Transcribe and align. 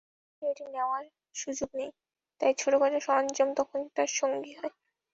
বিদেশে 0.41 0.51
এটি 0.51 0.65
নেওয়ার 0.73 1.03
সুযোগ 1.35 1.69
নেই, 1.79 1.91
তাই 2.41 2.51
ছোটখাটো 2.59 2.99
সরঞ্জাম 3.07 3.49
তখন 3.59 3.79
তাঁর 3.95 4.09
সঙ্গী 4.19 4.53
হয়। 4.53 4.73